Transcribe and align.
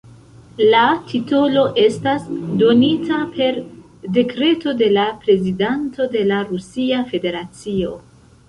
La 0.69 0.85
titolo 1.11 1.65
estas 1.81 2.25
donita 2.63 3.19
per 3.37 3.61
dekreto 4.17 4.75
de 4.83 4.89
la 4.97 5.05
prezidanto 5.27 6.09
de 6.17 6.25
la 6.33 6.41
Rusia 6.53 7.07
Federacio. 7.13 7.95